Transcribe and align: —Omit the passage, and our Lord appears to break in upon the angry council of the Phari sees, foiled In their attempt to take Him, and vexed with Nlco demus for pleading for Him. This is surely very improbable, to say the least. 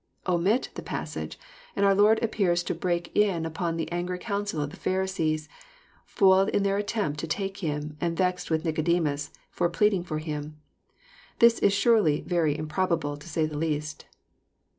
—Omit 0.35 0.69
the 0.73 0.81
passage, 0.81 1.37
and 1.75 1.85
our 1.85 1.93
Lord 1.93 2.17
appears 2.23 2.63
to 2.63 2.73
break 2.73 3.15
in 3.15 3.45
upon 3.45 3.77
the 3.77 3.91
angry 3.91 4.17
council 4.17 4.59
of 4.59 4.71
the 4.71 4.75
Phari 4.75 5.07
sees, 5.07 5.47
foiled 6.07 6.49
In 6.49 6.63
their 6.63 6.77
attempt 6.77 7.19
to 7.19 7.27
take 7.27 7.57
Him, 7.57 7.97
and 8.01 8.17
vexed 8.17 8.49
with 8.49 8.63
Nlco 8.63 8.83
demus 8.83 9.29
for 9.51 9.69
pleading 9.69 10.03
for 10.03 10.17
Him. 10.17 10.57
This 11.37 11.59
is 11.59 11.71
surely 11.71 12.21
very 12.21 12.57
improbable, 12.57 13.15
to 13.15 13.29
say 13.29 13.45
the 13.45 13.59
least. 13.59 14.05